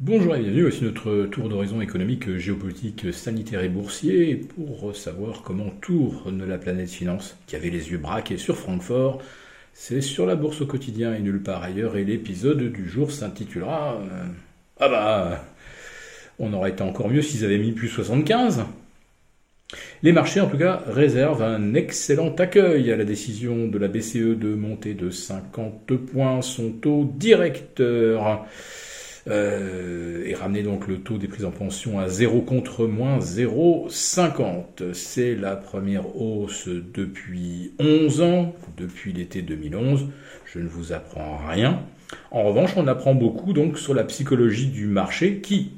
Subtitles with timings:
[0.00, 5.70] Bonjour et bienvenue, voici notre tour d'horizon économique, géopolitique, sanitaire et boursier pour savoir comment
[5.80, 9.20] tourne la planète finance qui avait les yeux braqués sur Francfort.
[9.72, 13.96] C'est sur la bourse au quotidien et nulle part ailleurs et l'épisode du jour s'intitulera
[14.00, 14.24] euh,
[14.78, 15.44] Ah bah
[16.38, 18.66] on aurait été encore mieux s'ils avaient mis plus 75.
[20.04, 24.38] Les marchés, en tout cas, réservent un excellent accueil à la décision de la BCE
[24.38, 28.46] de monter de 50 points son taux directeur.
[29.28, 34.94] Euh, et ramener donc le taux des prises en pension à 0 contre moins 0,50.
[34.94, 40.06] C'est la première hausse depuis 11 ans, depuis l'été 2011.
[40.46, 41.82] Je ne vous apprends rien.
[42.30, 45.72] En revanche, on apprend beaucoup donc sur la psychologie du marché qui,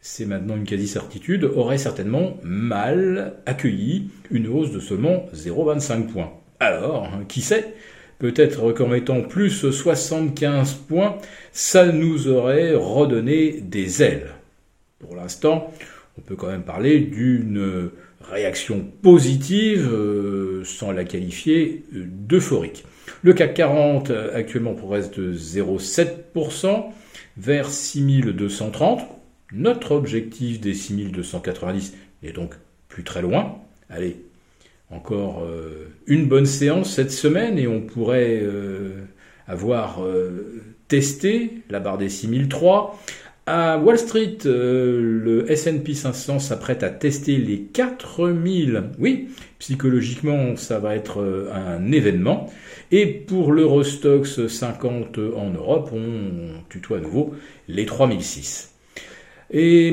[0.00, 6.32] c'est maintenant une quasi-certitude, aurait certainement mal accueilli une hausse de seulement 0,25 points.
[6.60, 7.74] Alors, qui sait?
[8.24, 11.18] Peut-être qu'en mettant plus 75 points,
[11.52, 14.30] ça nous aurait redonné des ailes.
[14.98, 15.70] Pour l'instant,
[16.16, 17.90] on peut quand même parler d'une
[18.22, 22.86] réaction positive, euh, sans la qualifier d'euphorique.
[23.20, 26.82] Le CAC 40 actuellement progresse de 0,7%
[27.36, 29.02] vers 6230.
[29.52, 32.54] Notre objectif des 6290 est donc
[32.88, 33.58] plus très loin.
[33.90, 34.16] Allez,
[34.90, 39.04] encore euh, une bonne séance cette semaine et on pourrait euh,
[39.46, 42.98] avoir euh, testé la barre des 6003.
[43.46, 48.84] À Wall Street, le S&P 500 s'apprête à tester les 4000.
[48.98, 52.50] Oui, psychologiquement, ça va être un événement.
[52.90, 57.34] Et pour l'Eurostox 50 en Europe, on tutoie à nouveau
[57.68, 58.72] les 3006.
[59.50, 59.92] Et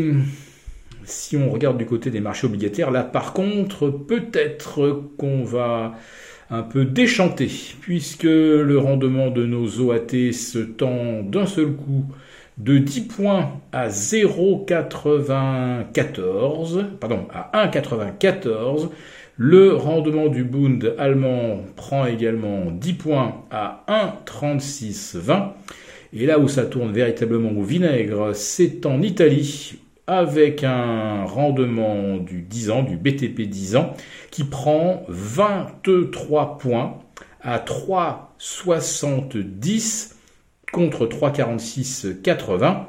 [1.11, 5.95] si on regarde du côté des marchés obligataires, là par contre, peut-être qu'on va
[6.49, 12.05] un peu déchanter, puisque le rendement de nos OAT se tend d'un seul coup
[12.57, 18.89] de 10 points à 0,94, pardon, à 1,94.
[19.37, 23.85] Le rendement du Bund allemand prend également 10 points à
[24.27, 25.53] 1,3620.
[26.13, 32.41] Et là où ça tourne véritablement au vinaigre, c'est en Italie avec un rendement du
[32.41, 33.93] 10 ans, du BTP 10 ans,
[34.29, 36.99] qui prend 23 points
[37.41, 40.15] à 3,70
[40.71, 42.85] contre 3,46,80.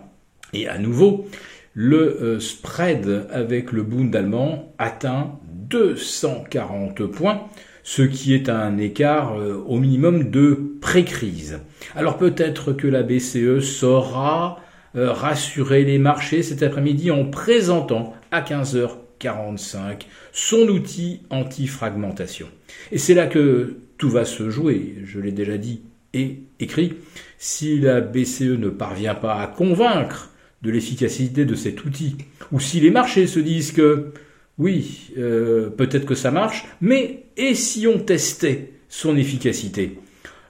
[0.54, 1.26] Et à nouveau,
[1.74, 7.42] le euh, spread avec le Bund allemand atteint 240 points,
[7.82, 11.60] ce qui est un écart euh, au minimum de pré-crise.
[11.94, 14.60] Alors peut-être que la BCE saura
[14.94, 22.48] rassurer les marchés cet après-midi en présentant à 15h45 son outil anti-fragmentation.
[22.90, 25.82] Et c'est là que tout va se jouer, je l'ai déjà dit
[26.14, 26.94] et écrit.
[27.38, 30.30] Si la BCE ne parvient pas à convaincre
[30.62, 32.16] de l'efficacité de cet outil,
[32.52, 34.12] ou si les marchés se disent que
[34.58, 39.98] oui, euh, peut-être que ça marche, mais et si on testait son efficacité?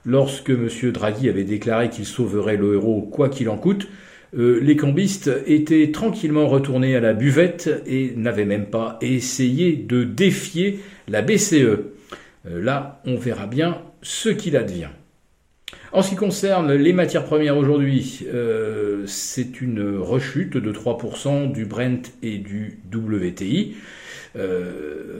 [0.05, 0.67] Lorsque M.
[0.91, 3.87] Draghi avait déclaré qu'il sauverait l'euro quoi qu'il en coûte,
[4.35, 10.03] euh, les cambistes étaient tranquillement retournés à la buvette et n'avaient même pas essayé de
[10.03, 11.53] défier la BCE.
[11.53, 11.79] Euh,
[12.45, 14.89] là, on verra bien ce qu'il advient.
[15.91, 21.65] En ce qui concerne les matières premières aujourd'hui, euh, c'est une rechute de 3% du
[21.65, 23.75] Brent et du WTI.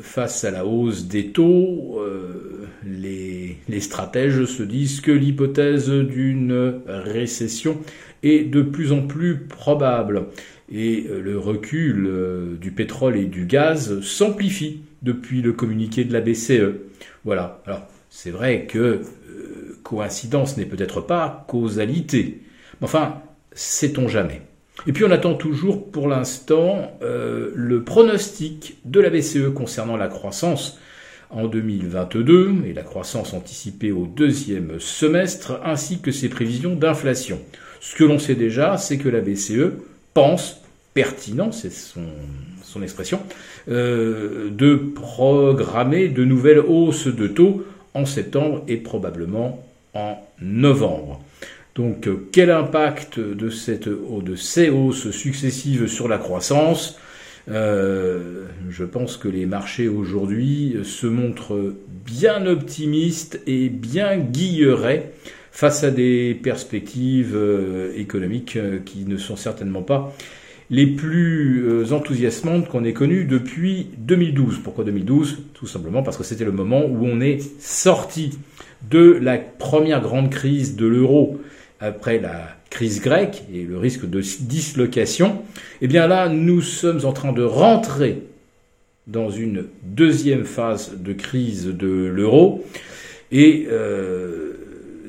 [0.02, 2.02] face à la hausse des taux,
[2.84, 3.33] les,
[3.70, 7.80] les, stratèges se disent que l'hypothèse d'une récession
[8.24, 10.28] est de plus en plus probable.
[10.72, 16.14] Et euh, le recul euh, du pétrole et du gaz s'amplifie depuis le communiqué de
[16.14, 16.76] la BCE.
[17.26, 17.62] Voilà.
[17.68, 22.42] Alors, c'est vrai que euh, coïncidence n'est peut-être pas causalité.
[22.80, 23.22] Mais enfin,
[23.52, 24.42] sait-on jamais.
[24.88, 30.80] Et puis on attend toujours pour l'instant le pronostic de la BCE concernant la croissance
[31.34, 37.40] en 2022 et la croissance anticipée au deuxième semestre, ainsi que ses prévisions d'inflation.
[37.82, 39.74] Ce que l'on sait déjà, c'est que la BCE
[40.14, 40.62] pense
[40.94, 42.02] pertinent, c'est son,
[42.82, 43.22] expression,
[43.70, 49.64] euh, de programmer de nouvelles hausses de taux en septembre et probablement
[49.94, 51.22] en novembre.
[51.76, 56.98] Donc quel impact de, cette, de ces hausses successives sur la croissance?
[57.50, 61.76] Euh, Je pense que les marchés aujourd'hui se montrent
[62.06, 65.14] bien optimistes et bien guillerets
[65.52, 70.16] face à des perspectives euh, économiques euh, qui ne sont certainement pas
[70.70, 74.62] les plus enthousiasmantes qu'on ait connues depuis 2012.
[74.64, 78.32] Pourquoi 2012 Tout simplement parce que c'était le moment où on est sorti
[78.90, 81.40] de la première grande crise de l'euro
[81.84, 85.42] après la crise grecque et le risque de dislocation,
[85.82, 88.24] eh bien là, nous sommes en train de rentrer
[89.06, 92.64] dans une deuxième phase de crise de l'euro
[93.34, 94.54] et euh,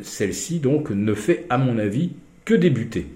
[0.02, 2.10] celle-ci donc ne fait à mon avis
[2.44, 3.06] que débuter.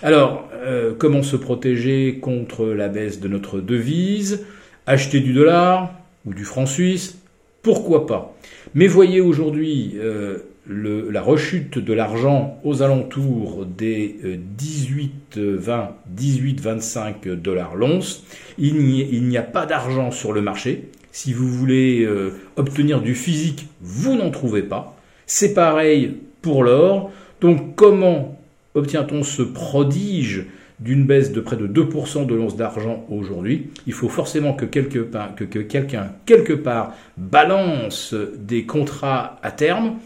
[0.00, 4.44] Alors, euh, comment se protéger contre la baisse de notre devise?
[4.86, 5.92] Acheter du dollar
[6.24, 7.18] ou du franc suisse?
[7.62, 8.36] Pourquoi pas?
[8.74, 10.38] Mais voyez aujourd'hui euh,
[10.68, 14.16] la rechute de l'argent aux alentours des
[14.56, 18.24] 18, 20, 18, 25 dollars l'once.
[18.58, 20.90] Il n'y a pas d'argent sur le marché.
[21.10, 24.96] Si vous voulez euh, obtenir du physique, vous n'en trouvez pas.
[25.26, 27.10] C'est pareil pour l'or.
[27.40, 28.38] Donc comment
[28.74, 30.46] obtient-on ce prodige
[30.80, 33.70] d'une baisse de près de 2% de l'once d'argent aujourd'hui?
[33.86, 39.96] Il faut forcément que, quelqu'un quelque part balance des contrats à terme,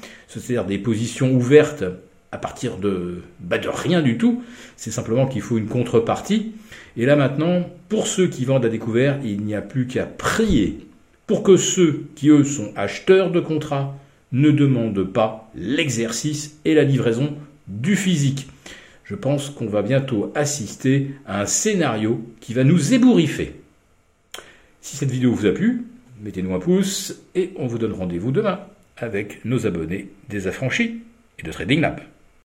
[0.40, 1.84] c'est-à-dire des positions ouvertes
[2.30, 4.42] à partir de, bah, de rien du tout.
[4.76, 6.52] C'est simplement qu'il faut une contrepartie.
[6.96, 10.86] Et là maintenant, pour ceux qui vendent à découvert, il n'y a plus qu'à prier
[11.26, 13.96] pour que ceux qui, eux, sont acheteurs de contrats
[14.32, 17.34] ne demandent pas l'exercice et la livraison
[17.68, 18.48] du physique.
[19.04, 23.54] Je pense qu'on va bientôt assister à un scénario qui va nous ébouriffer.
[24.80, 25.84] Si cette vidéo vous a plu,
[26.22, 28.60] mettez-nous un pouce et on vous donne rendez-vous demain
[29.02, 31.02] avec nos abonnés des affranchis
[31.38, 32.00] et de Trading Lab.